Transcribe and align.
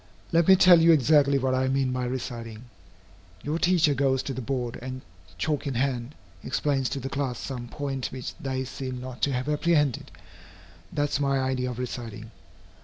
Let 0.31 0.47
me 0.47 0.55
tell 0.55 0.81
you 0.81 0.91
exactly 0.91 1.37
what 1.37 1.53
I 1.53 1.67
mean 1.67 1.91
by 1.93 2.05
reciting. 2.05 2.63
Your 3.43 3.59
teacher 3.59 3.93
goes 3.93 4.23
to 4.23 4.33
the 4.33 4.41
board 4.41 4.79
and, 4.81 5.01
chalk 5.37 5.67
in 5.67 5.75
hand, 5.75 6.15
explains 6.43 6.89
to 6.89 6.99
the 6.99 7.07
class 7.07 7.37
some 7.37 7.67
point 7.67 8.07
which 8.07 8.33
they 8.39 8.63
seem 8.65 8.99
not 8.99 9.21
to 9.21 9.33
have 9.33 9.47
apprehended. 9.47 10.09
That 10.91 11.09
is 11.11 11.19
my 11.19 11.39
idea 11.39 11.69
of 11.69 11.77
reciting. 11.77 12.31